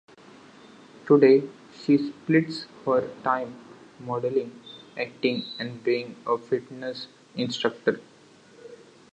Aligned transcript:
Today, 1.05 1.47
she 1.79 1.95
splits 1.99 2.65
her 2.87 3.07
time 3.23 3.53
modeling, 3.99 4.59
acting, 4.97 5.43
and 5.59 5.83
being 5.83 6.15
a 6.25 6.39
fitness 6.39 7.05
instructor. 7.35 8.01